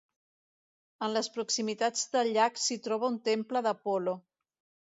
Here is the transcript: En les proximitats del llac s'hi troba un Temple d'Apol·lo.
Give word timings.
En 1.07 1.13
les 1.17 1.29
proximitats 1.35 2.09
del 2.17 2.31
llac 2.39 2.57
s'hi 2.65 2.81
troba 2.89 3.13
un 3.15 3.23
Temple 3.31 3.63
d'Apol·lo. 3.69 4.19